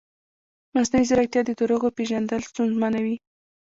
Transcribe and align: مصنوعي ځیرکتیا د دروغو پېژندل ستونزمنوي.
مصنوعي 0.73 1.05
ځیرکتیا 1.09 1.41
د 1.45 1.51
دروغو 1.59 1.95
پېژندل 1.97 2.41
ستونزمنوي. 2.51 3.15